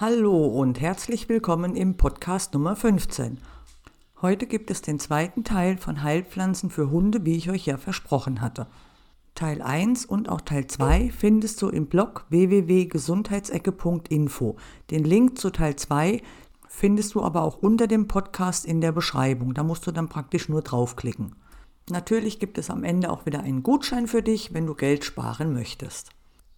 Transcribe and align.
Hallo 0.00 0.46
und 0.46 0.80
herzlich 0.80 1.28
willkommen 1.28 1.76
im 1.76 1.98
Podcast 1.98 2.54
Nummer 2.54 2.74
15. 2.74 3.36
Heute 4.22 4.46
gibt 4.46 4.70
es 4.70 4.80
den 4.80 4.98
zweiten 4.98 5.44
Teil 5.44 5.76
von 5.76 6.02
Heilpflanzen 6.02 6.70
für 6.70 6.90
Hunde, 6.90 7.26
wie 7.26 7.36
ich 7.36 7.50
euch 7.50 7.66
ja 7.66 7.76
versprochen 7.76 8.40
hatte. 8.40 8.66
Teil 9.34 9.60
1 9.60 10.06
und 10.06 10.30
auch 10.30 10.40
Teil 10.40 10.66
2 10.66 11.10
findest 11.10 11.60
du 11.60 11.68
im 11.68 11.84
Blog 11.84 12.24
www.gesundheitsecke.info. 12.30 14.56
Den 14.90 15.04
Link 15.04 15.36
zu 15.36 15.50
Teil 15.50 15.76
2 15.76 16.22
findest 16.66 17.14
du 17.14 17.22
aber 17.22 17.42
auch 17.42 17.58
unter 17.58 17.86
dem 17.86 18.08
Podcast 18.08 18.64
in 18.64 18.80
der 18.80 18.92
Beschreibung. 18.92 19.52
Da 19.52 19.62
musst 19.62 19.86
du 19.86 19.92
dann 19.92 20.08
praktisch 20.08 20.48
nur 20.48 20.62
draufklicken. 20.62 21.34
Natürlich 21.90 22.38
gibt 22.38 22.56
es 22.56 22.70
am 22.70 22.84
Ende 22.84 23.10
auch 23.10 23.26
wieder 23.26 23.40
einen 23.40 23.62
Gutschein 23.62 24.06
für 24.06 24.22
dich, 24.22 24.54
wenn 24.54 24.64
du 24.64 24.74
Geld 24.74 25.04
sparen 25.04 25.52
möchtest. 25.52 26.12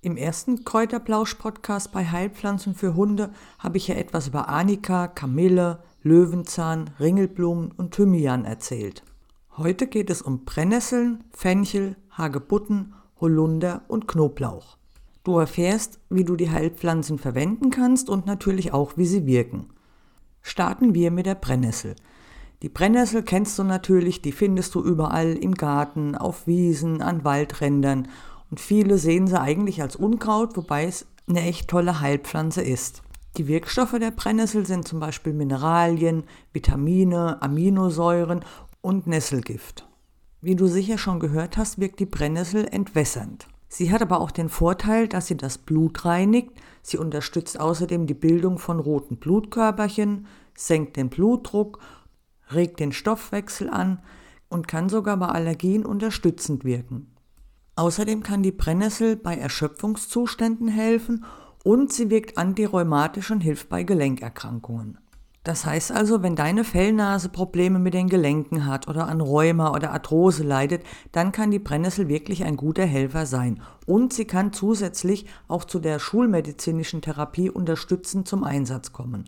Im 0.05 0.17
ersten 0.17 0.65
Kräuterplausch-Podcast 0.65 1.93
bei 1.93 2.05
Heilpflanzen 2.05 2.75
für 2.75 2.97
Hunde 2.97 3.31
habe 3.61 3.77
ich 3.77 3.87
ja 3.87 3.95
etwas 3.95 4.27
über 4.27 4.49
Anika, 4.49 5.07
Kamille, 5.07 5.79
Löwenzahn, 6.03 6.91
Ringelblumen 6.99 7.71
und 7.71 7.95
Thymian 7.95 8.45
erzählt. 8.45 9.05
Heute 9.57 9.87
geht 9.87 10.11
es 10.11 10.21
um 10.21 10.45
Brennnesseln, 10.45 11.23
Fenchel, 11.31 11.95
Hagebutten, 12.11 12.95
Holunder 13.21 13.83
und 13.87 14.09
Knoblauch. 14.09 14.77
Du 15.23 15.39
erfährst, 15.39 16.01
wie 16.11 16.25
du 16.25 16.35
die 16.35 16.51
Heilpflanzen 16.51 17.21
verwenden 17.21 17.71
kannst 17.71 18.11
und 18.11 18.27
natürlich 18.27 18.73
auch, 18.73 18.97
wie 18.97 19.07
sie 19.07 19.25
wirken. 19.25 19.69
Starten 20.41 20.95
wir 20.95 21.13
mit 21.13 21.27
der 21.27 21.37
Brennnessel. 21.37 21.95
Die 22.63 22.69
Brennnessel 22.69 23.23
kennst 23.23 23.57
du 23.57 23.63
natürlich, 23.63 24.21
die 24.21 24.33
findest 24.33 24.75
du 24.75 24.83
überall 24.83 25.37
im 25.37 25.55
Garten, 25.55 26.17
auf 26.17 26.49
Wiesen, 26.49 27.03
an 27.03 27.23
Waldrändern 27.23 28.09
und 28.53 28.61
viele 28.61 28.99
sehen 28.99 29.27
sie 29.27 29.41
eigentlich 29.41 29.81
als 29.81 29.97
Unkraut, 29.97 30.59
wobei 30.59 30.85
es 30.85 31.07
eine 31.27 31.41
echt 31.41 31.69
tolle 31.69 32.01
Heilpflanze 32.01 32.61
ist. 32.61 33.03
Die 33.39 33.49
Wirkstoffe 33.49 33.99
der 33.99 34.11
Brennnessel 34.11 34.67
sind 34.67 34.87
zum 34.87 35.01
Beispiel 35.01 35.33
Mineralien, 35.33 36.25
Vitamine, 36.53 37.41
Aminosäuren 37.41 38.45
und 38.83 39.07
Nesselgift. 39.07 39.89
Wie 40.43 40.55
du 40.55 40.67
sicher 40.67 40.99
schon 40.99 41.19
gehört 41.19 41.57
hast, 41.57 41.81
wirkt 41.81 41.99
die 41.99 42.05
Brennnessel 42.05 42.69
entwässernd. 42.71 43.49
Sie 43.69 43.91
hat 43.91 44.03
aber 44.03 44.21
auch 44.21 44.31
den 44.31 44.51
Vorteil, 44.51 45.09
dass 45.09 45.29
sie 45.29 45.39
das 45.39 45.57
Blut 45.57 46.05
reinigt. 46.05 46.51
Sie 46.83 46.99
unterstützt 46.99 47.59
außerdem 47.59 48.07
die 48.07 48.13
Bildung 48.13 48.59
von 48.59 48.81
roten 48.81 49.17
Blutkörperchen, 49.17 50.27
senkt 50.55 50.99
den 50.99 51.09
Blutdruck, 51.09 51.79
regt 52.51 52.81
den 52.81 52.93
Stoffwechsel 52.93 53.71
an 53.71 54.03
und 54.51 54.69
kann 54.69 54.91
sogar 54.91 55.17
bei 55.17 55.29
Allergien 55.29 55.87
unterstützend 55.87 56.67
wirken. 56.67 57.12
Außerdem 57.77 58.23
kann 58.23 58.43
die 58.43 58.53
Brennnessel 58.53 59.17
bei 59.17 59.37
Erschöpfungszuständen 59.37 60.69
helfen 60.69 61.25
und 61.65 61.93
sie 61.93 62.11
wirkt 62.11 62.37
antirheumatisch 62.37 63.31
und 63.31 63.41
hilft 63.41 63.69
bei 63.69 63.83
Gelenkerkrankungen. 63.83 64.99
Das 65.45 65.67
heißt 65.67 65.91
also, 65.91 66.23
wenn 66.23 66.37
deine 66.37 66.63
Fellnase 66.63 67.29
Probleme 67.29 67.81
mit 67.81 67.95
den 67.95 68.09
Gelenken 68.09 68.67
hat 68.67 68.87
oder 68.87 69.09
an 69.09 69.21
Rheuma 69.21 69.73
oder 69.73 69.91
Arthrose 69.91 70.45
leidet, 70.45 70.85
dann 71.11 71.33
kann 71.33 71.51
die 71.51 71.59
Brennnessel 71.59 72.09
wirklich 72.09 72.45
ein 72.45 72.57
guter 72.57 72.87
Helfer 72.87 73.27
sein. 73.27 73.61
Und 73.85 74.13
sie 74.13 74.25
kann 74.25 74.53
zusätzlich 74.53 75.27
auch 75.49 75.65
zu 75.65 75.81
der 75.81 75.99
schulmedizinischen 75.99 77.03
Therapie 77.03 77.51
unterstützend 77.51 78.29
zum 78.29 78.45
Einsatz 78.45 78.93
kommen. 78.93 79.25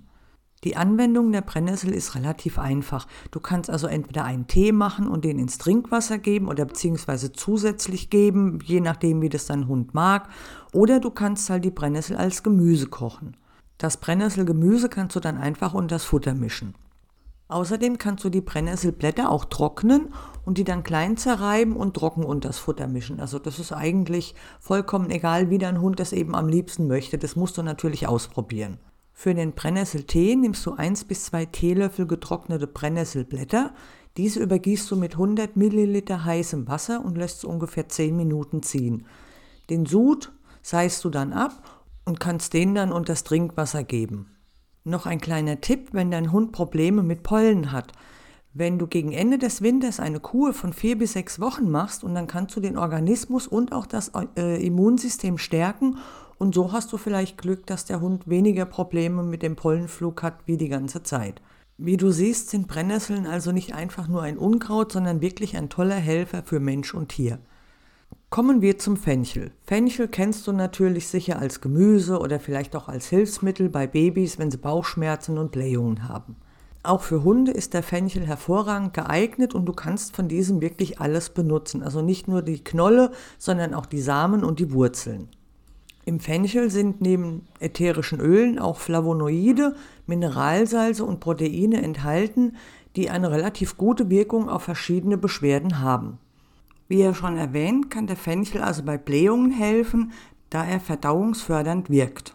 Die 0.65 0.77
Anwendung 0.77 1.31
der 1.31 1.43
Brennnessel 1.43 1.93
ist 1.93 2.15
relativ 2.15 2.59
einfach. 2.59 3.07
Du 3.31 3.39
kannst 3.39 3.69
also 3.69 3.87
entweder 3.87 4.25
einen 4.25 4.47
Tee 4.47 4.73
machen 4.73 5.07
und 5.07 5.25
den 5.25 5.39
ins 5.39 5.59
Trinkwasser 5.59 6.17
geben 6.17 6.49
oder 6.49 6.65
beziehungsweise 6.65 7.33
zusätzlich 7.33 8.09
geben, 8.09 8.59
je 8.65 8.81
nachdem, 8.81 9.21
wie 9.21 9.29
das 9.29 9.45
dein 9.45 9.69
Hund 9.69 9.93
mag. 9.93 10.29
Oder 10.73 11.01
du 11.01 11.11
kannst 11.11 11.51
halt 11.51 11.67
die 11.67 11.71
Brennnessel 11.71 12.17
als 12.17 12.43
Gemüse 12.43 12.87
kochen. 12.87 13.37
Das 13.77 13.99
Brennnesselgemüse 13.99 14.89
kannst 14.89 15.15
du 15.15 15.21
dann 15.21 15.37
einfach 15.37 15.75
unter 15.75 15.97
das 15.97 16.05
Futter 16.05 16.33
mischen. 16.33 16.75
Außerdem 17.49 17.99
kannst 17.99 18.25
du 18.25 18.31
die 18.31 18.41
Brennnesselblätter 18.41 19.31
auch 19.31 19.45
trocknen 19.45 20.15
und 20.47 20.57
die 20.57 20.65
dann 20.65 20.83
klein 20.83 21.19
zerreiben 21.19 21.77
und 21.77 21.95
trocken 21.95 22.25
unter 22.25 22.49
das 22.49 22.59
Futter 22.59 22.89
mischen. 22.89 23.21
Also 23.21 23.39
das 23.39 23.59
ist 23.59 23.73
eigentlich 23.73 24.35
vollkommen 24.61 25.11
egal, 25.11 25.51
wie 25.51 25.59
dein 25.59 25.83
Hund 25.83 26.01
das 26.01 26.15
eben 26.15 26.35
am 26.35 26.49
liebsten 26.49 26.87
möchte. 26.87 27.19
Das 27.19 27.37
musst 27.37 27.59
du 27.59 27.63
natürlich 27.63 28.07
ausprobieren. 28.07 28.79
Für 29.17 29.33
den 29.33 29.53
Brennnesseltee 29.53 30.35
nimmst 30.35 30.67
du 30.67 30.73
1 30.73 31.05
bis 31.05 31.27
2 31.27 31.47
Teelöffel 31.47 32.07
getrocknete 32.07 32.67
Brennnesselblätter. 32.67 33.73
Diese 34.17 34.41
übergießt 34.41 34.91
du 34.91 34.97
mit 34.97 35.13
100 35.13 35.57
Milliliter 35.57 36.25
heißem 36.25 36.69
Wasser 36.69 37.03
und 37.03 37.17
lässt 37.17 37.39
es 37.39 37.45
ungefähr 37.45 37.89
10 37.89 38.15
Minuten 38.17 38.63
ziehen. 38.63 39.07
Den 39.71 39.87
Sud 39.87 40.33
seist 40.63 41.05
du 41.05 41.11
dann 41.11 41.33
ab 41.33 41.81
und 42.05 42.21
kannst 42.21 42.53
den 42.53 42.75
dann 42.75 42.93
unter 42.93 43.13
das 43.13 43.25
Trinkwasser 43.25 43.85
geben. 43.85 44.31
Noch 44.83 45.07
ein 45.07 45.21
kleiner 45.21 45.61
Tipp, 45.61 45.91
wenn 45.93 46.11
dein 46.11 46.33
Hund 46.33 46.53
Probleme 46.53 47.03
mit 47.03 47.23
Pollen 47.23 47.73
hat. 47.73 47.93
Wenn 48.53 48.79
du 48.79 48.87
gegen 48.87 49.13
Ende 49.13 49.39
des 49.39 49.63
Winters 49.63 50.01
eine 50.01 50.21
Kur 50.21 50.53
von 50.53 50.73
vier 50.73 50.99
bis 50.99 51.15
sechs 51.15 51.41
Wochen 51.41 51.71
machst 51.71 52.05
und 52.05 52.15
dann 52.15 52.27
kannst 52.27 52.55
du 52.57 52.61
den 52.61 52.77
Organismus 52.77 53.47
und 53.47 53.73
auch 53.73 53.87
das 53.87 54.13
äh, 54.37 54.65
Immunsystem 54.65 55.39
stärken 55.39 55.99
und 56.39 56.55
so 56.55 56.73
hast 56.73 56.93
du 56.93 56.97
vielleicht 56.97 57.39
Glück, 57.39 57.67
dass 57.67 57.85
der 57.85 58.01
Hund 58.01 58.29
weniger 58.29 58.65
Probleme 58.65 59.23
mit 59.23 59.43
dem 59.43 59.57
Pollenflug 59.57 60.23
hat 60.23 60.39
wie 60.47 60.57
die 60.57 60.69
ganze 60.69 61.03
Zeit. 61.03 61.41
Wie 61.77 61.97
du 61.97 62.11
siehst, 62.11 62.51
sind 62.51 62.69
Brennnesseln 62.69 63.27
also 63.27 63.51
nicht 63.51 63.75
einfach 63.75 64.07
nur 64.07 64.23
ein 64.23 64.39
Unkraut, 64.39 64.93
sondern 64.93 65.21
wirklich 65.21 65.57
ein 65.57 65.69
toller 65.69 65.97
Helfer 65.97 66.43
für 66.45 66.61
Mensch 66.61 66.95
und 66.95 67.09
Tier. 67.09 67.41
Kommen 68.31 68.63
wir 68.63 68.79
zum 68.79 68.97
Fenchel. 68.97 69.53
Fenchel 69.65 70.09
kennst 70.09 70.47
du 70.47 70.53
natürlich 70.53 71.09
sicher 71.09 71.39
als 71.39 71.61
Gemüse 71.61 72.19
oder 72.19 72.41
vielleicht 72.41 72.75
auch 72.77 72.89
als 72.89 73.07
Hilfsmittel 73.07 73.69
bei 73.69 73.87
Babys, 73.87 74.39
wenn 74.39 74.51
sie 74.51 74.57
Bauchschmerzen 74.57 75.39
und 75.39 75.53
Blähungen 75.53 76.09
haben. 76.09 76.37
Auch 76.85 77.03
für 77.03 77.25
Hunde 77.25 77.51
ist 77.51 77.75
der 77.75 77.83
Fenchel 77.83 78.27
hervorragend 78.27 78.93
geeignet 78.93 79.55
und 79.55 79.67
du 79.67 79.73
kannst 79.73 80.15
von 80.15 80.29
diesem 80.29 80.61
wirklich 80.61 81.01
alles 81.01 81.31
benutzen. 81.31 81.83
Also 81.83 82.03
nicht 82.03 82.29
nur 82.29 82.43
die 82.43 82.63
Knolle, 82.63 83.11
sondern 83.39 83.73
auch 83.73 83.87
die 83.87 84.03
Samen 84.03 84.45
und 84.45 84.59
die 84.59 84.73
Wurzeln. 84.73 85.29
Im 86.07 86.21
Fenchel 86.21 86.71
sind 86.71 87.01
neben 87.01 87.47
ätherischen 87.61 88.21
Ölen 88.21 88.59
auch 88.59 88.79
Flavonoide, 88.79 89.75
Mineralsalze 90.07 91.05
und 91.05 91.21
Proteine 91.21 91.83
enthalten, 91.83 92.57
die 92.95 93.09
eine 93.09 93.31
relativ 93.31 93.79
gute 93.79 94.11
Wirkung 94.11 94.49
auf 94.49 94.63
verschiedene 94.63 95.17
Beschwerden 95.17 95.81
haben. 95.81 96.19
Wie 96.89 97.01
ja 97.01 97.15
schon 97.15 97.39
erwähnt, 97.39 97.91
kann 97.91 98.07
der 98.07 98.17
Fenchel 98.17 98.61
also 98.61 98.83
bei 98.83 98.99
Blähungen 98.99 99.51
helfen, 99.51 100.13
da 100.51 100.65
er 100.65 100.79
verdauungsfördernd 100.79 101.89
wirkt. 101.89 102.35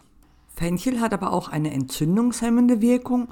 Fenchel 0.56 1.00
hat 1.00 1.14
aber 1.14 1.32
auch 1.32 1.48
eine 1.48 1.72
entzündungshemmende 1.72 2.80
Wirkung 2.80 3.28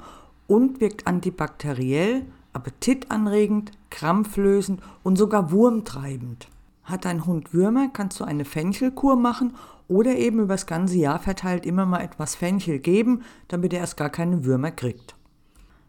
und 0.47 0.79
wirkt 0.79 1.05
antibakteriell, 1.05 2.25
appetitanregend, 2.53 3.71
krampflösend 3.89 4.81
und 5.03 5.17
sogar 5.17 5.51
wurmtreibend. 5.51 6.47
Hat 6.85 7.05
dein 7.05 7.25
Hund 7.25 7.53
Würmer, 7.53 7.89
kannst 7.91 8.19
du 8.19 8.23
eine 8.23 8.45
Fenchelkur 8.45 9.15
machen 9.15 9.53
oder 9.89 10.15
eben 10.15 10.39
übers 10.39 10.65
ganze 10.65 10.97
Jahr 10.97 11.19
verteilt 11.19 11.65
immer 11.65 11.85
mal 11.85 12.01
etwas 12.01 12.35
Fenchel 12.35 12.79
geben, 12.79 13.23
damit 13.49 13.73
er 13.73 13.79
erst 13.79 13.97
gar 13.97 14.09
keine 14.09 14.45
Würmer 14.45 14.71
kriegt. 14.71 15.15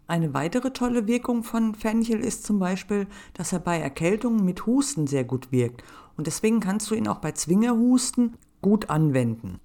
Eine 0.09 0.35
weitere 0.35 0.73
tolle 0.73 1.07
Wirkung 1.07 1.45
von 1.45 1.77
Fenchel 1.77 2.19
ist 2.19 2.45
zum 2.45 2.59
Beispiel, 2.59 3.07
dass 3.35 3.53
er 3.53 3.61
bei 3.61 3.79
Erkältungen 3.79 4.45
mit 4.45 4.67
Husten 4.67 5.07
sehr 5.07 5.23
gut 5.23 5.53
wirkt 5.53 5.85
und 6.17 6.27
deswegen 6.27 6.59
kannst 6.59 6.91
du 6.91 6.97
ihn 6.97 7.07
auch 7.07 7.19
bei 7.19 7.31
Zwingerhusten 7.31 8.37
gut 8.63 8.91
anwenden. 8.91 9.61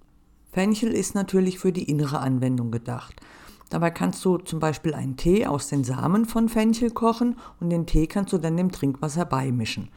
Fenchel 0.51 0.91
ist 0.91 1.15
natürlich 1.15 1.57
für 1.57 1.71
die 1.71 1.89
innere 1.89 2.19
Anwendung 2.19 2.69
gedacht. 2.69 3.19
Dabei 3.69 3.89
kannst 3.89 4.23
du 4.23 4.37
zum 4.37 4.59
Beispiel 4.59 4.93
einen 4.93 5.17
Tee 5.17 5.47
aus 5.47 5.67
den 5.67 5.83
Samen 5.83 6.25
von 6.25 6.49
Fenchel 6.49 6.91
kochen 6.91 7.37
und 7.59 7.71
den 7.71 7.87
Tee 7.87 8.07
kannst 8.07 8.31
du 8.31 8.37
dann 8.37 8.55
dem 8.55 8.71
Trinkwasser 8.71 9.25
beimischen. 9.25 9.89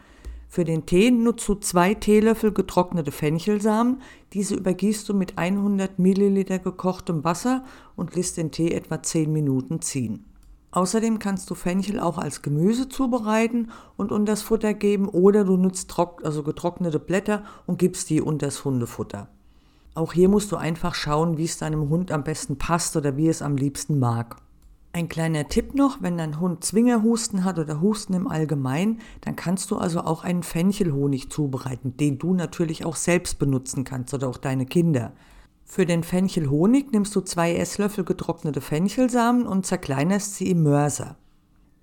Für 0.51 0.65
den 0.65 0.87
Tee 0.87 1.11
nutzt 1.11 1.47
du 1.47 1.57
zwei 1.57 1.93
Teelöffel 1.93 2.53
getrocknete 2.53 3.13
Fenchelsamen. 3.13 4.01
Diese 4.33 4.55
übergießt 4.55 5.07
du 5.09 5.15
mit 5.15 5.37
100 5.37 5.99
Milliliter 5.99 6.59
gekochtem 6.59 7.23
Wasser 7.23 7.65
und 7.97 8.17
lässt 8.17 8.39
den 8.39 8.51
Tee 8.51 8.73
etwa 8.73 9.03
10 9.03 9.31
Minuten 9.31 9.83
ziehen. 9.83 10.25
Außerdem 10.71 11.19
kannst 11.19 11.51
du 11.51 11.55
Fenchel 11.55 12.01
auch 12.01 12.19
als 12.19 12.43
Gemüse 12.43 12.89
zubereiten 12.89 13.71
und 13.97 14.11
unter 14.11 14.33
das 14.33 14.43
Futter 14.43 14.75
geben 14.75 15.09
oder 15.09 15.45
du 15.45 15.57
nutzt 15.57 15.95
also 16.23 16.43
getrocknete 16.43 16.99
Blätter 16.99 17.45
und 17.67 17.79
gibst 17.79 18.09
die 18.11 18.21
unter 18.21 18.47
das 18.47 18.65
Hundefutter. 18.65 19.29
Auch 19.95 20.13
hier 20.13 20.29
musst 20.29 20.53
du 20.53 20.57
einfach 20.57 20.95
schauen, 20.95 21.39
wie 21.39 21.45
es 21.45 21.59
deinem 21.59 21.89
Hund 21.89 22.13
am 22.13 22.25
besten 22.25 22.57
passt 22.57 22.97
oder 22.97 23.17
wie 23.17 23.29
es 23.29 23.43
am 23.43 23.57
liebsten 23.57 23.99
mag. 23.99 24.37
Ein 24.99 25.09
kleiner 25.09 25.47
Tipp 25.47 25.77
noch, 25.77 26.03
wenn 26.03 26.19
dein 26.19 26.41
Hund 26.41 26.65
Zwingerhusten 26.65 27.45
hat 27.45 27.61
oder 27.61 27.81
Husten 27.81 28.15
im 28.15 28.27
Allgemeinen, 28.27 28.99
dann 29.21 29.37
kannst 29.37 29.71
du 29.71 29.77
also 29.77 30.01
auch 30.01 30.25
einen 30.25 30.43
Fenchelhonig 30.43 31.31
zubereiten, 31.31 31.97
den 31.97 32.19
du 32.19 32.35
natürlich 32.35 32.85
auch 32.85 32.97
selbst 32.97 33.39
benutzen 33.39 33.85
kannst 33.85 34.13
oder 34.13 34.27
auch 34.27 34.39
deine 34.39 34.67
Kinder. 34.67 35.13
Für 35.65 35.87
den 35.87 36.03
Fenchelhonig 36.03 36.91
nimmst 36.91 37.15
du 37.15 37.21
zwei 37.21 37.55
Esslöffel 37.55 38.03
getrocknete 38.03 38.61
Fenchelsamen 38.61 39.47
und 39.47 39.67
zerkleinerst 39.67 40.35
sie 40.35 40.51
im 40.51 40.65
Mörser. 40.65 41.15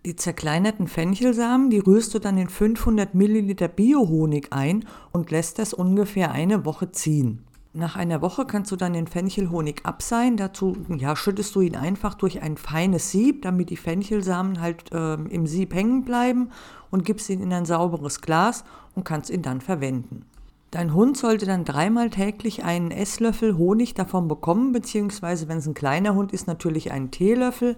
Die 0.06 0.18
zerkleinerten 0.18 0.90
Fenchelsamen, 0.90 1.70
die 1.70 1.80
rührst 1.80 2.14
du 2.16 2.20
dann 2.20 2.38
in 2.38 2.50
500 2.50 3.16
Milliliter 3.16 3.70
Biohonig 3.70 4.52
ein 4.52 4.84
und 5.14 5.32
lässt 5.32 5.58
das 5.58 5.74
ungefähr 5.74 6.34
eine 6.34 6.66
Woche 6.66 6.92
ziehen. 6.92 7.46
Nach 7.78 7.98
einer 7.98 8.22
Woche 8.22 8.46
kannst 8.46 8.72
du 8.72 8.78
dann 8.78 8.94
den 8.94 9.06
Fenchelhonig 9.06 9.82
abseihen. 9.84 10.38
Dazu 10.38 10.78
ja, 10.96 11.14
schüttest 11.18 11.54
du 11.56 11.60
ihn 11.60 11.76
einfach 11.76 12.14
durch 12.14 12.42
ein 12.42 12.56
feines 12.56 13.12
Sieb, 13.12 13.42
damit 13.42 13.70
die 13.70 13.76
Fenchelsamen 13.76 14.62
halt 14.62 14.94
äh, 14.94 15.16
im 15.16 15.46
Sieb 15.46 15.74
hängen 15.74 16.06
bleiben 16.06 16.52
und 16.90 17.04
gibst 17.04 17.30
ihn 17.30 17.42
in 17.42 17.52
ein 17.52 17.66
sauberes 17.66 18.22
Glas 18.22 18.64
und 18.96 19.04
kannst 19.04 19.30
ihn 19.30 19.42
dann 19.42 19.60
verwenden. 19.60 20.24
Dein 20.72 20.94
Hund 20.94 21.18
sollte 21.18 21.46
dann 21.46 21.66
dreimal 21.66 22.10
täglich 22.10 22.64
einen 22.64 22.92
Esslöffel 22.92 23.58
Honig 23.58 23.94
davon 23.94 24.30
bekommen, 24.30 24.72
beziehungsweise 24.72 25.50
wenn 25.50 25.58
es 25.58 25.68
ein 25.68 25.74
kleiner 25.74 26.16
Hund 26.16 26.32
ist, 26.32 26.48
natürlich 26.48 26.94
einen 26.94 27.12
Teelöffel. 27.12 27.76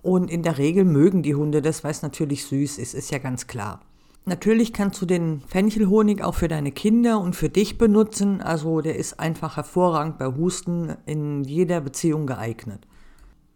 Und 0.00 0.30
in 0.30 0.44
der 0.44 0.58
Regel 0.58 0.84
mögen 0.84 1.24
die 1.24 1.34
Hunde 1.34 1.60
das, 1.60 1.82
weil 1.82 1.90
es 1.90 2.02
natürlich 2.02 2.44
süß 2.44 2.78
ist, 2.78 2.94
ist 2.94 3.10
ja 3.10 3.18
ganz 3.18 3.48
klar. 3.48 3.80
Natürlich 4.26 4.72
kannst 4.72 5.00
du 5.00 5.06
den 5.06 5.40
Fenchelhonig 5.40 6.22
auch 6.22 6.34
für 6.34 6.48
deine 6.48 6.72
Kinder 6.72 7.20
und 7.20 7.34
für 7.34 7.48
dich 7.48 7.78
benutzen. 7.78 8.40
Also 8.40 8.80
der 8.80 8.96
ist 8.96 9.18
einfach 9.18 9.56
hervorragend 9.56 10.18
bei 10.18 10.26
Husten 10.26 10.96
in 11.06 11.42
jeder 11.44 11.80
Beziehung 11.80 12.26
geeignet. 12.26 12.86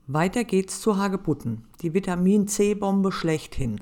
Weiter 0.07 0.45
geht's 0.45 0.81
zu 0.81 0.97
Hagebutten, 0.97 1.65
die 1.81 1.95
Vitamin 1.95 2.49
C-Bombe 2.49 3.13
schlechthin. 3.13 3.81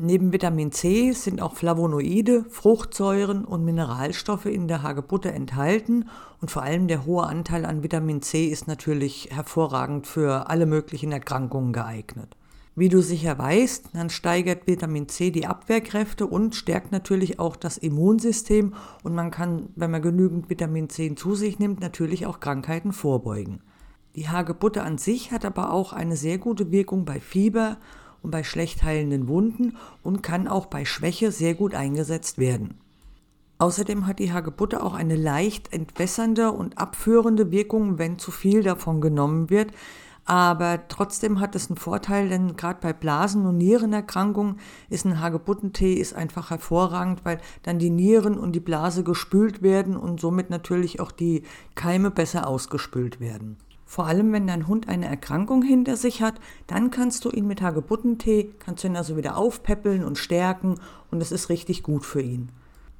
Neben 0.00 0.32
Vitamin 0.32 0.70
C 0.70 1.10
sind 1.10 1.42
auch 1.42 1.56
Flavonoide, 1.56 2.44
Fruchtsäuren 2.48 3.44
und 3.44 3.64
Mineralstoffe 3.64 4.46
in 4.46 4.68
der 4.68 4.84
Hagebutte 4.84 5.32
enthalten 5.32 6.08
und 6.40 6.52
vor 6.52 6.62
allem 6.62 6.86
der 6.86 7.04
hohe 7.04 7.24
Anteil 7.24 7.64
an 7.64 7.82
Vitamin 7.82 8.22
C 8.22 8.46
ist 8.46 8.68
natürlich 8.68 9.30
hervorragend 9.32 10.06
für 10.06 10.48
alle 10.48 10.66
möglichen 10.66 11.10
Erkrankungen 11.10 11.72
geeignet. 11.72 12.36
Wie 12.78 12.88
du 12.88 13.02
sicher 13.02 13.36
weißt, 13.36 13.86
dann 13.94 14.08
steigert 14.08 14.68
Vitamin 14.68 15.08
C 15.08 15.32
die 15.32 15.48
Abwehrkräfte 15.48 16.28
und 16.28 16.54
stärkt 16.54 16.92
natürlich 16.92 17.40
auch 17.40 17.56
das 17.56 17.76
Immunsystem 17.76 18.72
und 19.02 19.16
man 19.16 19.32
kann, 19.32 19.70
wenn 19.74 19.90
man 19.90 20.00
genügend 20.00 20.48
Vitamin 20.48 20.88
C 20.88 21.12
zu 21.16 21.34
sich 21.34 21.58
nimmt, 21.58 21.80
natürlich 21.80 22.24
auch 22.24 22.38
Krankheiten 22.38 22.92
vorbeugen. 22.92 23.62
Die 24.14 24.28
Hagebutte 24.28 24.84
an 24.84 24.96
sich 24.96 25.32
hat 25.32 25.44
aber 25.44 25.72
auch 25.72 25.92
eine 25.92 26.14
sehr 26.14 26.38
gute 26.38 26.70
Wirkung 26.70 27.04
bei 27.04 27.18
Fieber 27.18 27.78
und 28.22 28.30
bei 28.30 28.44
schlecht 28.44 28.84
heilenden 28.84 29.26
Wunden 29.26 29.76
und 30.04 30.22
kann 30.22 30.46
auch 30.46 30.66
bei 30.66 30.84
Schwäche 30.84 31.32
sehr 31.32 31.54
gut 31.54 31.74
eingesetzt 31.74 32.38
werden. 32.38 32.78
Außerdem 33.58 34.06
hat 34.06 34.20
die 34.20 34.32
Hagebutte 34.32 34.84
auch 34.84 34.94
eine 34.94 35.16
leicht 35.16 35.72
entwässernde 35.72 36.52
und 36.52 36.78
abführende 36.78 37.50
Wirkung, 37.50 37.98
wenn 37.98 38.20
zu 38.20 38.30
viel 38.30 38.62
davon 38.62 39.00
genommen 39.00 39.50
wird, 39.50 39.72
aber 40.28 40.86
trotzdem 40.88 41.40
hat 41.40 41.54
es 41.54 41.70
einen 41.70 41.78
Vorteil, 41.78 42.28
denn 42.28 42.54
gerade 42.54 42.80
bei 42.82 42.92
Blasen- 42.92 43.46
und 43.46 43.56
Nierenerkrankungen 43.56 44.56
ist 44.90 45.06
ein 45.06 45.20
Hagebuttentee 45.20 45.94
ist 45.94 46.14
einfach 46.14 46.50
hervorragend, 46.50 47.24
weil 47.24 47.38
dann 47.62 47.78
die 47.78 47.88
Nieren 47.88 48.38
und 48.38 48.52
die 48.52 48.60
Blase 48.60 49.04
gespült 49.04 49.62
werden 49.62 49.96
und 49.96 50.20
somit 50.20 50.50
natürlich 50.50 51.00
auch 51.00 51.12
die 51.12 51.44
Keime 51.74 52.10
besser 52.10 52.46
ausgespült 52.46 53.20
werden. 53.20 53.56
Vor 53.86 54.06
allem, 54.06 54.30
wenn 54.34 54.46
dein 54.46 54.68
Hund 54.68 54.86
eine 54.86 55.06
Erkrankung 55.06 55.62
hinter 55.62 55.96
sich 55.96 56.20
hat, 56.20 56.34
dann 56.66 56.90
kannst 56.90 57.24
du 57.24 57.30
ihn 57.30 57.46
mit 57.46 57.62
Hagebuttentee, 57.62 58.50
kannst 58.58 58.84
du 58.84 58.88
ihn 58.88 58.96
also 58.98 59.16
wieder 59.16 59.38
aufpäppeln 59.38 60.04
und 60.04 60.18
stärken 60.18 60.74
und 61.10 61.22
es 61.22 61.32
ist 61.32 61.48
richtig 61.48 61.82
gut 61.82 62.04
für 62.04 62.20
ihn. 62.20 62.50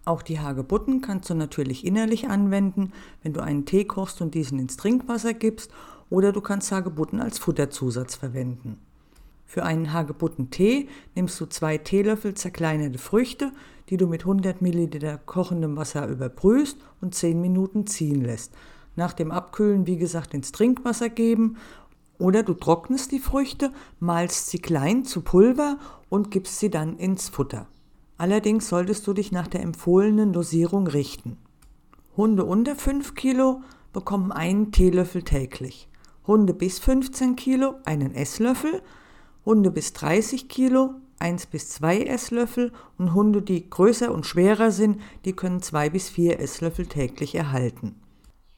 Auch 0.07 0.23
die 0.23 0.41
Hagebutten 0.41 1.03
kannst 1.03 1.29
du 1.29 1.35
natürlich 1.35 1.85
innerlich 1.85 2.31
anwenden, 2.31 2.93
wenn 3.23 3.35
du 3.35 3.43
einen 3.43 3.67
Tee 3.67 3.85
kochst 3.85 4.23
und 4.23 4.35
diesen 4.35 4.59
ins 4.59 4.79
Trinkwasser 4.79 5.35
gibst 5.35 5.71
oder 6.11 6.33
du 6.33 6.41
kannst 6.41 6.73
Hagebutten 6.73 7.21
als 7.21 7.39
Futterzusatz 7.39 8.15
verwenden. 8.15 8.79
Für 9.47 9.65
einen 9.65 9.93
Hagebuttentee 9.93 10.89
nimmst 11.15 11.41
du 11.41 11.47
zwei 11.47 11.79
Teelöffel 11.79 12.35
zerkleinerte 12.35 12.99
Früchte, 12.99 13.53
die 13.89 13.97
du 13.97 14.07
mit 14.07 14.23
100 14.23 14.61
Milliliter 14.61 15.19
kochendem 15.19 15.77
Wasser 15.77 16.07
überbrühst 16.07 16.77
und 17.01 17.15
10 17.15 17.41
Minuten 17.41 17.87
ziehen 17.87 18.23
lässt. 18.23 18.53
Nach 18.95 19.15
dem 19.15 19.31
Abkühlen, 19.31 19.87
wie 19.87 19.97
gesagt, 19.97 20.35
ins 20.35 20.53
Trinkwasser 20.53 21.09
geben 21.09 21.57
oder 22.19 22.43
du 22.43 22.53
trocknest 22.53 23.13
die 23.13 23.21
Früchte, 23.21 23.73
malst 24.01 24.49
sie 24.49 24.59
klein 24.59 25.05
zu 25.05 25.23
Pulver 25.23 25.79
und 26.09 26.31
gibst 26.31 26.59
sie 26.59 26.71
dann 26.71 26.99
ins 26.99 27.29
Futter. 27.29 27.67
Allerdings 28.19 28.69
solltest 28.69 29.07
du 29.07 29.15
dich 29.15 29.33
nach 29.33 29.47
der 29.47 29.63
empfohlenen 29.63 30.33
Dosierung 30.33 30.89
richten. 30.89 31.39
Hunde 32.17 32.45
unter 32.45 32.75
5 32.75 33.15
Kilo 33.15 33.63
bekommen 33.93 34.33
einen 34.33 34.73
Teelöffel 34.73 35.23
täglich. 35.23 35.89
Hunde 36.29 36.53
bis 36.53 36.79
15 36.79 37.37
Kilo 37.37 37.77
einen 37.87 38.15
Esslöffel, 38.15 38.83
Hunde 39.47 39.71
bis 39.71 39.95
30 39.95 40.47
Kilo 40.51 40.91
1 41.21 41.47
bis 41.47 41.71
2 41.71 42.03
Esslöffel 42.03 42.71
und 42.99 43.15
Hunde, 43.15 43.41
die 43.41 43.71
größer 43.71 44.13
und 44.13 44.27
schwerer 44.27 44.71
sind, 44.71 45.01
die 45.25 45.33
können 45.33 45.63
2 45.63 45.89
bis 45.89 46.11
4 46.11 46.39
Esslöffel 46.39 46.87
täglich 46.87 47.35
erhalten. 47.35 47.95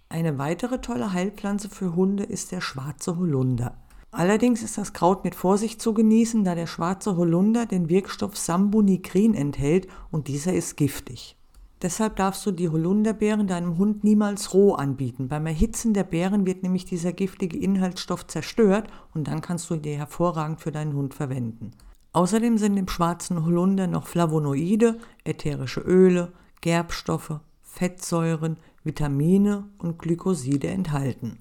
Eine 0.09 0.37
weitere 0.37 0.81
tolle 0.81 1.13
Heilpflanze 1.13 1.69
für 1.69 1.95
Hunde 1.95 2.25
ist 2.25 2.51
der 2.51 2.61
schwarze 2.61 3.17
Holunder. 3.17 3.77
Allerdings 4.11 4.65
ist 4.65 4.77
das 4.77 4.93
Kraut 4.93 5.23
mit 5.23 5.37
Vorsicht 5.37 5.81
zu 5.81 5.95
genießen, 5.95 6.43
da 6.43 6.57
der 6.57 6.67
schwarze 6.67 7.17
Holunder 7.17 7.67
den 7.67 7.89
Wirkstoff 7.89 8.37
Sambunigrin 8.37 9.35
enthält 9.35 9.87
und 10.11 10.27
dieser 10.27 10.53
ist 10.53 10.77
giftig. 10.77 11.37
Deshalb 11.83 12.17
darfst 12.17 12.45
du 12.45 12.51
die 12.51 12.69
Holunderbeeren 12.69 13.47
deinem 13.47 13.79
Hund 13.79 14.05
niemals 14.05 14.53
roh 14.53 14.75
anbieten. 14.75 15.29
Beim 15.29 15.47
Erhitzen 15.47 15.95
der 15.95 16.05
Beeren 16.05 16.45
wird 16.45 16.63
nämlich 16.63 16.85
dieser 16.85 17.13
giftige 17.13 17.57
Inhaltsstoff 17.57 18.27
zerstört 18.27 18.89
und 19.15 19.29
dann 19.29 19.41
kannst 19.41 19.71
du 19.71 19.77
die 19.77 19.97
hervorragend 19.97 20.61
für 20.61 20.73
deinen 20.73 20.93
Hund 20.93 21.15
verwenden. 21.15 21.71
Außerdem 22.13 22.59
sind 22.59 22.77
im 22.77 22.89
schwarzen 22.89 23.47
Holunder 23.47 23.87
noch 23.87 24.07
Flavonoide, 24.07 24.99
ätherische 25.25 25.81
Öle, 25.81 26.33
Gerbstoffe, 26.61 27.41
Fettsäuren, 27.63 28.59
Vitamine 28.85 29.65
und 29.79 29.99
Glykoside 29.99 30.69
enthalten. 30.69 31.39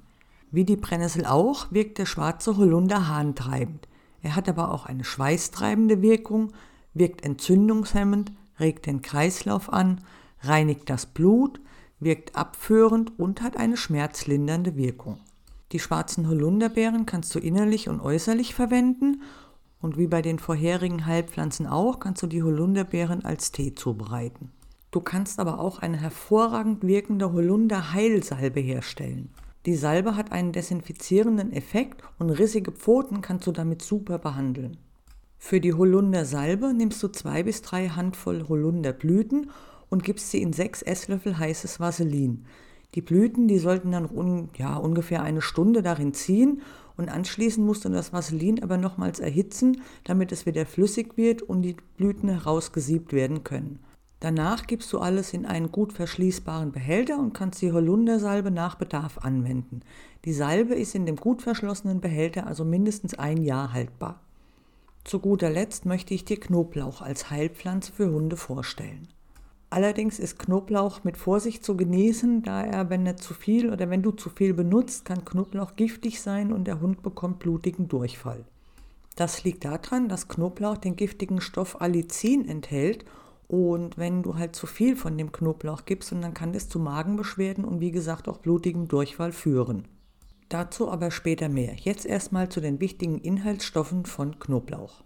Wie 0.51 0.63
die 0.63 0.77
Brennnessel 0.77 1.25
auch 1.25 1.71
wirkt 1.71 1.97
der 1.97 2.05
schwarze 2.05 2.55
Holunder 2.55 3.07
harntreibend. 3.09 3.87
Er 4.21 4.35
hat 4.35 4.47
aber 4.47 4.73
auch 4.73 4.85
eine 4.85 5.03
schweißtreibende 5.03 6.01
Wirkung, 6.01 6.53
wirkt 6.93 7.25
entzündungshemmend, 7.25 8.31
regt 8.59 8.85
den 8.85 9.01
Kreislauf 9.01 9.71
an, 9.71 10.01
reinigt 10.41 10.89
das 10.89 11.05
Blut, 11.05 11.59
wirkt 11.99 12.35
abführend 12.35 13.17
und 13.19 13.41
hat 13.41 13.57
eine 13.57 13.77
schmerzlindernde 13.77 14.75
Wirkung. 14.75 15.19
Die 15.71 15.79
schwarzen 15.79 16.27
Holunderbeeren 16.27 17.05
kannst 17.05 17.33
du 17.35 17.39
innerlich 17.39 17.89
und 17.89 17.99
äußerlich 17.99 18.55
verwenden 18.55 19.21
und 19.81 19.97
wie 19.97 20.07
bei 20.07 20.21
den 20.21 20.39
vorherigen 20.39 21.05
Heilpflanzen 21.05 21.65
auch, 21.65 21.99
kannst 21.99 22.21
du 22.21 22.27
die 22.27 22.43
Holunderbeeren 22.43 23.23
als 23.23 23.51
Tee 23.51 23.75
zubereiten. 23.75 24.51
Du 24.91 25.01
kannst 25.01 25.39
aber 25.39 25.59
auch 25.59 25.79
eine 25.79 25.97
hervorragend 25.97 26.83
wirkende 26.83 27.31
Holunder-Heilsalbe 27.31 28.59
herstellen. 28.59 29.29
Die 29.65 29.75
Salbe 29.75 30.15
hat 30.15 30.31
einen 30.31 30.51
desinfizierenden 30.51 31.53
Effekt 31.53 32.01
und 32.17 32.31
rissige 32.31 32.71
Pfoten 32.71 33.21
kannst 33.21 33.45
du 33.45 33.51
damit 33.51 33.81
super 33.81 34.17
behandeln. 34.17 34.77
Für 35.37 35.61
die 35.61 35.73
Holundersalbe 35.73 36.73
nimmst 36.73 37.01
du 37.03 37.07
zwei 37.07 37.43
bis 37.43 37.61
drei 37.61 37.89
Handvoll 37.89 38.47
Holunderblüten 38.49 39.51
und 39.89 40.03
gibst 40.03 40.31
sie 40.31 40.41
in 40.41 40.53
sechs 40.53 40.81
Esslöffel 40.81 41.37
heißes 41.37 41.79
Vaselin. 41.79 42.45
Die 42.95 43.01
Blüten, 43.01 43.47
die 43.47 43.59
sollten 43.59 43.91
dann 43.91 44.09
un, 44.09 44.49
ja, 44.57 44.75
ungefähr 44.75 45.21
eine 45.21 45.41
Stunde 45.41 45.83
darin 45.83 46.13
ziehen 46.13 46.61
und 46.97 47.09
anschließend 47.09 47.65
musst 47.65 47.85
du 47.85 47.89
das 47.89 48.11
Vaselin 48.11 48.63
aber 48.63 48.77
nochmals 48.77 49.19
erhitzen, 49.19 49.81
damit 50.03 50.31
es 50.31 50.45
wieder 50.45 50.65
flüssig 50.65 51.15
wird 51.15 51.41
und 51.41 51.61
die 51.61 51.77
Blüten 51.97 52.29
herausgesiebt 52.29 53.13
werden 53.13 53.43
können. 53.43 53.79
Danach 54.19 54.67
gibst 54.67 54.91
du 54.91 54.99
alles 54.99 55.33
in 55.33 55.45
einen 55.45 55.71
gut 55.71 55.93
verschließbaren 55.93 56.73
Behälter 56.73 57.17
und 57.17 57.33
kannst 57.33 57.61
die 57.61 57.71
Holundersalbe 57.71 58.51
nach 58.51 58.75
Bedarf 58.75 59.19
anwenden. 59.19 59.79
Die 60.25 60.33
Salbe 60.33 60.75
ist 60.75 60.93
in 60.93 61.05
dem 61.05 61.15
gut 61.15 61.41
verschlossenen 61.41 62.01
Behälter 62.01 62.45
also 62.45 62.65
mindestens 62.65 63.13
ein 63.13 63.41
Jahr 63.41 63.71
haltbar. 63.71 64.19
Zu 65.05 65.19
guter 65.19 65.49
Letzt 65.49 65.85
möchte 65.85 66.13
ich 66.13 66.25
dir 66.25 66.37
Knoblauch 66.39 67.01
als 67.01 67.29
Heilpflanze 67.29 67.93
für 67.93 68.11
Hunde 68.11 68.35
vorstellen. 68.35 69.07
Allerdings 69.71 70.17
ist 70.17 70.39
Knoblauch 70.39 71.03
mit 71.03 71.15
Vorsicht 71.15 71.63
zu 71.63 71.77
genießen, 71.77 72.41
da 72.41 72.63
er, 72.63 72.89
wenn 72.89 73.05
er 73.05 73.17
zu 73.17 73.35
viel 73.35 73.71
oder 73.71 73.89
wenn 73.89 74.01
du 74.01 74.11
zu 74.11 74.29
viel 74.29 74.53
benutzt, 74.53 75.05
kann 75.05 75.25
Knoblauch 75.25 75.75
giftig 75.75 76.21
sein 76.21 76.51
und 76.51 76.65
der 76.65 76.81
Hund 76.81 77.03
bekommt 77.03 77.39
blutigen 77.39 77.87
Durchfall. 77.87 78.45
Das 79.15 79.43
liegt 79.43 79.65
daran, 79.65 80.09
dass 80.09 80.27
Knoblauch 80.27 80.77
den 80.77 80.95
giftigen 80.95 81.39
Stoff 81.39 81.81
Allicin 81.81 82.47
enthält 82.47 83.05
und 83.47 83.97
wenn 83.97 84.23
du 84.23 84.35
halt 84.35 84.55
zu 84.55 84.65
viel 84.65 84.95
von 84.95 85.17
dem 85.17 85.31
Knoblauch 85.31 85.85
gibst, 85.85 86.11
dann 86.11 86.33
kann 86.33 86.53
das 86.53 86.69
zu 86.69 86.79
Magenbeschwerden 86.79 87.65
und 87.65 87.79
wie 87.79 87.91
gesagt 87.91 88.27
auch 88.27 88.37
blutigem 88.37 88.87
Durchfall 88.87 89.31
führen. 89.31 89.87
Dazu 90.49 90.89
aber 90.89 91.11
später 91.11 91.49
mehr. 91.49 91.75
Jetzt 91.75 92.05
erstmal 92.05 92.49
zu 92.49 92.59
den 92.59 92.79
wichtigen 92.79 93.19
Inhaltsstoffen 93.19 94.05
von 94.05 94.39
Knoblauch. 94.39 95.03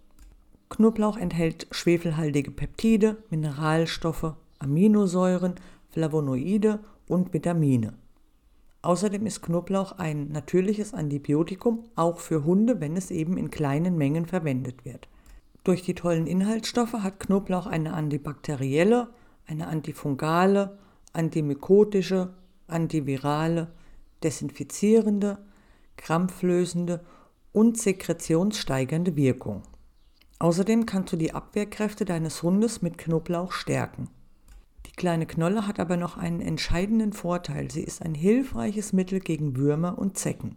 Knoblauch 0.70 1.18
enthält 1.18 1.66
schwefelhaltige 1.70 2.50
Peptide, 2.50 3.18
Mineralstoffe, 3.30 4.34
Aminosäuren, 4.58 5.54
Flavonoide 5.90 6.80
und 7.06 7.32
Vitamine. 7.32 7.94
Außerdem 8.82 9.24
ist 9.26 9.42
Knoblauch 9.42 9.92
ein 9.92 10.28
natürliches 10.28 10.92
Antibiotikum, 10.92 11.84
auch 11.96 12.18
für 12.18 12.44
Hunde, 12.44 12.80
wenn 12.80 12.96
es 12.96 13.10
eben 13.10 13.38
in 13.38 13.50
kleinen 13.50 13.96
Mengen 13.96 14.26
verwendet 14.26 14.84
wird. 14.84 15.08
Durch 15.64 15.82
die 15.82 15.94
tollen 15.94 16.26
Inhaltsstoffe 16.26 16.92
hat 16.92 17.20
Knoblauch 17.20 17.66
eine 17.66 17.94
antibakterielle, 17.94 19.08
eine 19.46 19.68
antifungale, 19.68 20.78
antimykotische, 21.14 22.34
antivirale, 22.66 23.72
desinfizierende, 24.22 25.38
krampflösende 25.96 27.04
und 27.52 27.78
sekretionssteigernde 27.78 29.16
Wirkung. 29.16 29.62
Außerdem 30.38 30.84
kannst 30.84 31.12
du 31.12 31.16
die 31.16 31.32
Abwehrkräfte 31.32 32.04
deines 32.04 32.42
Hundes 32.42 32.82
mit 32.82 32.98
Knoblauch 32.98 33.52
stärken. 33.52 34.10
Die 34.86 34.92
kleine 34.92 35.26
Knolle 35.26 35.66
hat 35.66 35.80
aber 35.80 35.96
noch 35.96 36.16
einen 36.16 36.40
entscheidenden 36.40 37.12
Vorteil. 37.12 37.70
Sie 37.70 37.82
ist 37.82 38.02
ein 38.02 38.14
hilfreiches 38.14 38.92
Mittel 38.92 39.20
gegen 39.20 39.56
Würmer 39.56 39.98
und 39.98 40.18
Zecken. 40.18 40.56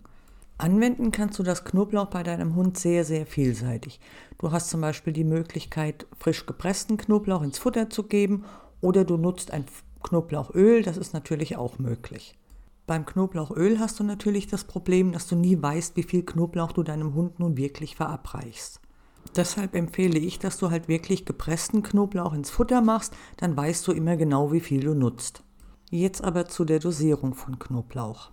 Anwenden 0.60 1.12
kannst 1.12 1.38
du 1.38 1.43
das 1.43 1.65
Knoblauch 1.65 2.07
bei 2.07 2.24
deinem 2.24 2.55
Hund 2.55 2.79
sehr, 2.79 3.05
sehr 3.05 3.27
vielseitig. 3.27 4.00
Du 4.39 4.51
hast 4.51 4.69
zum 4.69 4.81
Beispiel 4.81 5.13
die 5.13 5.24
Möglichkeit, 5.24 6.07
frisch 6.17 6.48
gepressten 6.48 6.98
Knoblauch 6.98 7.43
ins 7.43 7.60
Futter 7.60 7.91
zu 7.91 8.03
geben 8.03 8.43
oder 8.81 9.05
du 9.05 9.17
nutzt 9.17 9.51
ein 9.51 9.65
Knoblauchöl, 10.03 10.81
das 10.81 10.98
ist 10.98 11.13
natürlich 11.13 11.57
auch 11.57 11.77
möglich. 11.77 12.36
Beim 12.88 13.05
Knoblauchöl 13.05 13.79
hast 13.79 14.00
du 14.00 14.03
natürlich 14.03 14.48
das 14.48 14.63
Problem, 14.63 15.12
dass 15.12 15.27
du 15.27 15.36
nie 15.36 15.62
weißt, 15.62 15.96
wie 15.96 16.03
viel 16.03 16.24
Knoblauch 16.24 16.72
du 16.72 16.84
deinem 16.84 17.13
Hund 17.13 17.39
nun 17.39 17.57
wirklich 17.57 17.96
verabreichst. 17.96 18.79
Deshalb 19.36 19.75
empfehle 19.75 20.19
ich, 20.19 20.39
dass 20.39 20.57
du 20.57 20.72
halt 20.72 20.88
wirklich 20.88 21.25
gepressten 21.25 21.84
Knoblauch 21.84 22.34
ins 22.34 22.50
Futter 22.50 22.81
machst, 22.81 23.13
dann 23.38 23.55
weißt 23.57 23.88
du 23.88 23.91
immer 23.91 24.17
genau, 24.17 24.51
wie 24.51 24.60
viel 24.60 24.81
du 24.81 24.93
nutzt. 24.93 25.43
Jetzt 25.89 26.24
aber 26.24 26.48
zu 26.48 26.65
der 26.65 26.79
Dosierung 26.79 27.34
von 27.34 27.60
Knoblauch. 27.60 28.31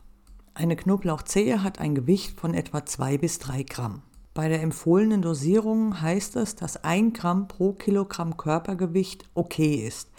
Eine 0.55 0.77
Knoblauchzehe 0.77 1.63
hat 1.63 1.79
ein 1.79 1.95
Gewicht 1.95 2.39
von 2.39 2.55
etwa 2.55 2.87
2 2.87 3.19
bis 3.19 3.39
3 3.41 3.63
Gramm. 3.65 4.03
Bei 4.35 4.49
der 4.49 4.63
empfohlenen 4.63 5.23
Dosierung 5.23 6.01
heißt 6.01 6.37
es, 6.37 6.57
dass 6.57 6.83
1 6.83 7.17
Gramm 7.19 7.47
pro 7.47 7.73
Kilogramm 7.73 8.37
Körpergewicht 8.37 9.25
okay 9.35 9.87
ist. 9.87 10.11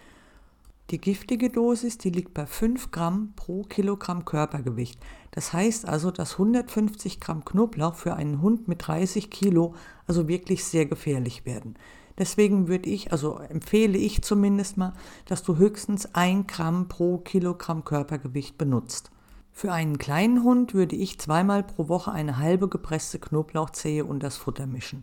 Die 0.92 1.02
giftige 1.02 1.50
Dosis, 1.50 1.98
die 1.98 2.12
liegt 2.12 2.36
bei 2.36 2.46
5 2.46 2.92
Gramm 2.92 3.34
pro 3.36 3.64
Kilogramm 3.64 4.24
Körpergewicht. 4.24 5.00
Das 5.32 5.52
heißt 5.52 5.88
also, 5.88 6.12
dass 6.12 6.34
150 6.34 7.20
Gramm 7.20 7.44
Knoblauch 7.44 7.96
für 7.96 8.14
einen 8.14 8.40
Hund 8.40 8.68
mit 8.68 8.88
30 8.88 9.32
Kilo 9.32 9.74
also 10.06 10.28
wirklich 10.28 10.64
sehr 10.64 10.86
gefährlich 10.86 11.44
werden. 11.44 11.74
Deswegen 12.20 12.68
würde 12.68 12.88
ich, 12.88 13.12
also 13.12 13.40
empfehle 13.40 13.98
ich 13.98 14.22
zumindest 14.22 14.78
mal, 14.78 14.94
dass 15.26 15.42
du 15.42 15.58
höchstens 15.58 16.14
1 16.14 16.46
Gramm 16.46 16.88
pro 16.88 17.18
Kilogramm 17.18 17.84
Körpergewicht 17.84 18.60
benutzt. 18.60 19.10
Für 19.52 19.72
einen 19.72 19.98
kleinen 19.98 20.44
Hund 20.44 20.76
würde 20.76 20.96
ich 20.96 21.18
zweimal 21.18 21.64
pro 21.64 21.88
Woche 21.88 22.12
eine 22.12 22.38
halbe 22.38 22.70
gepresste 22.70 23.18
Knoblauchzehe 23.18 24.06
und 24.06 24.22
das 24.22 24.38
Futter 24.38 24.68
mischen. 24.68 25.02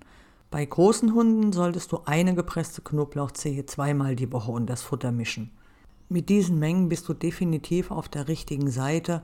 Bei 0.53 0.65
großen 0.65 1.13
Hunden 1.13 1.53
solltest 1.53 1.91
du 1.91 2.03
eine 2.05 2.37
gepresste 2.37 2.83
Knoblauchzehe 2.83 3.67
zweimal 3.67 4.15
die 4.15 4.31
Woche 4.31 4.53
und 4.53 4.67
das 4.71 4.83
Futter 4.83 5.11
mischen. 5.11 5.51
Mit 6.13 6.29
diesen 6.29 6.59
Mengen 6.59 6.91
bist 6.91 7.09
du 7.09 7.15
definitiv 7.15 7.91
auf 7.91 8.07
der 8.07 8.29
richtigen 8.29 8.71
Seite 8.71 9.23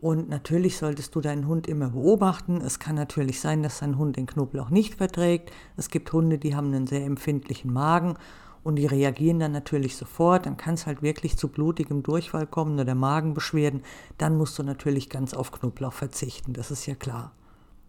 und 0.00 0.30
natürlich 0.30 0.78
solltest 0.78 1.14
du 1.14 1.20
deinen 1.20 1.46
Hund 1.46 1.66
immer 1.66 1.90
beobachten. 1.90 2.62
Es 2.62 2.78
kann 2.78 2.94
natürlich 2.94 3.40
sein, 3.42 3.62
dass 3.62 3.80
dein 3.80 3.98
Hund 3.98 4.16
den 4.16 4.24
Knoblauch 4.24 4.70
nicht 4.70 4.94
verträgt. 4.94 5.52
Es 5.76 5.90
gibt 5.90 6.10
Hunde, 6.14 6.38
die 6.38 6.56
haben 6.56 6.68
einen 6.68 6.86
sehr 6.86 7.04
empfindlichen 7.04 7.70
Magen 7.70 8.14
und 8.62 8.76
die 8.76 8.86
reagieren 8.86 9.38
dann 9.38 9.52
natürlich 9.52 9.98
sofort. 9.98 10.46
Dann 10.46 10.56
kann 10.56 10.72
es 10.72 10.86
halt 10.86 11.02
wirklich 11.02 11.36
zu 11.36 11.48
blutigem 11.48 12.02
Durchfall 12.02 12.46
kommen 12.46 12.80
oder 12.80 12.94
Magenbeschwerden. 12.94 13.82
Dann 14.16 14.38
musst 14.38 14.58
du 14.58 14.62
natürlich 14.62 15.10
ganz 15.10 15.34
auf 15.34 15.52
Knoblauch 15.52 15.92
verzichten, 15.92 16.54
das 16.54 16.70
ist 16.70 16.86
ja 16.86 16.94
klar. 16.94 17.32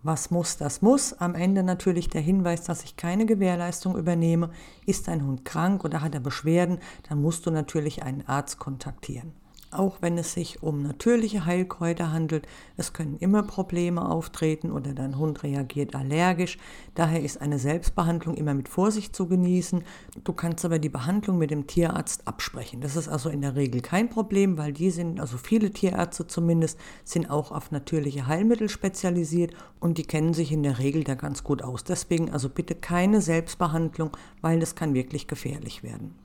Was 0.03 0.31
muss, 0.31 0.57
das 0.57 0.81
muss. 0.81 1.13
Am 1.13 1.35
Ende 1.35 1.61
natürlich 1.61 2.09
der 2.09 2.21
Hinweis, 2.21 2.63
dass 2.63 2.83
ich 2.83 2.97
keine 2.97 3.25
Gewährleistung 3.25 3.97
übernehme. 3.97 4.49
Ist 4.85 5.07
dein 5.07 5.25
Hund 5.25 5.45
krank 5.45 5.83
oder 5.83 6.01
hat 6.01 6.15
er 6.15 6.21
Beschwerden, 6.21 6.79
dann 7.07 7.21
musst 7.21 7.45
du 7.45 7.51
natürlich 7.51 8.01
einen 8.01 8.27
Arzt 8.27 8.57
kontaktieren 8.57 9.33
auch 9.71 9.97
wenn 10.01 10.17
es 10.17 10.33
sich 10.33 10.63
um 10.63 10.81
natürliche 10.81 11.45
Heilkräuter 11.45 12.11
handelt. 12.11 12.47
Es 12.77 12.93
können 12.93 13.17
immer 13.19 13.43
Probleme 13.43 14.09
auftreten 14.09 14.71
oder 14.71 14.93
dein 14.93 15.17
Hund 15.17 15.43
reagiert 15.43 15.95
allergisch. 15.95 16.57
Daher 16.95 17.21
ist 17.21 17.41
eine 17.41 17.59
Selbstbehandlung 17.59 18.35
immer 18.35 18.53
mit 18.53 18.69
Vorsicht 18.69 19.15
zu 19.15 19.27
genießen. 19.27 19.83
Du 20.23 20.33
kannst 20.33 20.65
aber 20.65 20.79
die 20.79 20.89
Behandlung 20.89 21.37
mit 21.37 21.51
dem 21.51 21.67
Tierarzt 21.67 22.27
absprechen. 22.27 22.81
Das 22.81 22.95
ist 22.95 23.07
also 23.07 23.29
in 23.29 23.41
der 23.41 23.55
Regel 23.55 23.81
kein 23.81 24.09
Problem, 24.09 24.57
weil 24.57 24.73
die 24.73 24.91
sind, 24.91 25.19
also 25.19 25.37
viele 25.37 25.71
Tierärzte 25.71 26.27
zumindest, 26.27 26.79
sind 27.03 27.29
auch 27.29 27.51
auf 27.51 27.71
natürliche 27.71 28.27
Heilmittel 28.27 28.69
spezialisiert 28.69 29.53
und 29.79 29.97
die 29.97 30.03
kennen 30.03 30.33
sich 30.33 30.51
in 30.51 30.63
der 30.63 30.79
Regel 30.79 31.03
da 31.03 31.15
ganz 31.15 31.43
gut 31.43 31.61
aus. 31.61 31.83
Deswegen 31.83 32.31
also 32.31 32.49
bitte 32.49 32.75
keine 32.75 33.21
Selbstbehandlung, 33.21 34.11
weil 34.41 34.59
das 34.59 34.75
kann 34.75 34.93
wirklich 34.93 35.27
gefährlich 35.27 35.83
werden. 35.83 36.15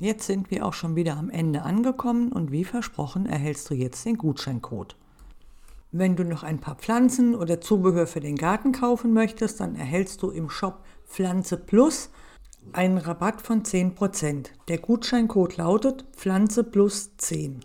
Jetzt 0.00 0.26
sind 0.26 0.52
wir 0.52 0.64
auch 0.64 0.74
schon 0.74 0.94
wieder 0.94 1.16
am 1.16 1.28
Ende 1.28 1.62
angekommen 1.62 2.30
und 2.30 2.52
wie 2.52 2.64
versprochen 2.64 3.26
erhältst 3.26 3.68
du 3.68 3.74
jetzt 3.74 4.04
den 4.04 4.16
Gutscheincode. 4.16 4.94
Wenn 5.90 6.14
du 6.14 6.24
noch 6.24 6.44
ein 6.44 6.60
paar 6.60 6.76
Pflanzen 6.76 7.34
oder 7.34 7.60
Zubehör 7.60 8.06
für 8.06 8.20
den 8.20 8.36
Garten 8.36 8.70
kaufen 8.70 9.12
möchtest, 9.12 9.58
dann 9.58 9.74
erhältst 9.74 10.22
du 10.22 10.30
im 10.30 10.50
Shop 10.50 10.84
Pflanze 11.06 11.56
Plus 11.56 12.10
einen 12.72 12.98
Rabatt 12.98 13.40
von 13.40 13.64
10%. 13.64 14.50
Der 14.68 14.78
Gutscheincode 14.78 15.56
lautet 15.56 16.04
Pflanze 16.14 16.62
Plus 16.62 17.16
10. 17.16 17.64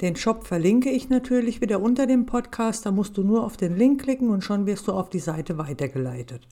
Den 0.00 0.14
Shop 0.14 0.46
verlinke 0.46 0.90
ich 0.90 1.08
natürlich 1.08 1.60
wieder 1.60 1.80
unter 1.80 2.06
dem 2.06 2.26
Podcast, 2.26 2.86
da 2.86 2.92
musst 2.92 3.16
du 3.16 3.22
nur 3.22 3.44
auf 3.44 3.56
den 3.56 3.76
Link 3.76 4.02
klicken 4.02 4.30
und 4.30 4.44
schon 4.44 4.66
wirst 4.66 4.86
du 4.86 4.92
auf 4.92 5.08
die 5.08 5.18
Seite 5.18 5.58
weitergeleitet. 5.58 6.46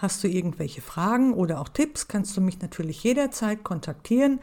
Hast 0.00 0.24
du 0.24 0.28
irgendwelche 0.28 0.80
Fragen 0.80 1.34
oder 1.34 1.60
auch 1.60 1.68
Tipps, 1.68 2.08
kannst 2.08 2.34
du 2.34 2.40
mich 2.40 2.62
natürlich 2.62 3.04
jederzeit 3.04 3.62
kontaktieren. 3.64 4.40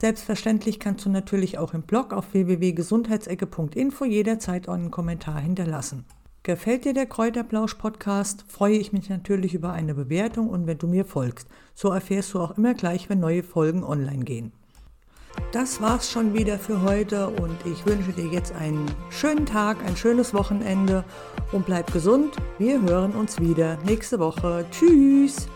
Selbstverständlich 0.00 0.80
kannst 0.80 1.04
du 1.04 1.10
natürlich 1.10 1.58
auch 1.58 1.74
im 1.74 1.82
Blog 1.82 2.14
auf 2.14 2.32
www.gesundheitsecke.info 2.32 4.06
jederzeit 4.06 4.66
einen 4.66 4.90
Kommentar 4.90 5.40
hinterlassen. 5.40 6.06
Gefällt 6.42 6.86
dir 6.86 6.94
der 6.94 7.04
Kräuterblausch-Podcast, 7.04 8.46
freue 8.48 8.78
ich 8.78 8.94
mich 8.94 9.10
natürlich 9.10 9.52
über 9.52 9.74
eine 9.74 9.92
Bewertung 9.92 10.48
und 10.48 10.66
wenn 10.66 10.78
du 10.78 10.86
mir 10.86 11.04
folgst. 11.04 11.48
So 11.74 11.90
erfährst 11.90 12.32
du 12.32 12.40
auch 12.40 12.56
immer 12.56 12.72
gleich, 12.72 13.10
wenn 13.10 13.20
neue 13.20 13.42
Folgen 13.42 13.84
online 13.84 14.24
gehen. 14.24 14.52
Das 15.52 15.80
war's 15.80 16.10
schon 16.10 16.34
wieder 16.34 16.58
für 16.58 16.82
heute 16.82 17.28
und 17.28 17.56
ich 17.64 17.86
wünsche 17.86 18.12
dir 18.12 18.26
jetzt 18.26 18.54
einen 18.54 18.84
schönen 19.08 19.46
Tag, 19.46 19.78
ein 19.86 19.96
schönes 19.96 20.34
Wochenende 20.34 21.04
und 21.52 21.64
bleib 21.64 21.90
gesund. 21.90 22.36
Wir 22.58 22.82
hören 22.82 23.12
uns 23.12 23.40
wieder 23.40 23.78
nächste 23.86 24.18
Woche. 24.18 24.66
Tschüss! 24.70 25.48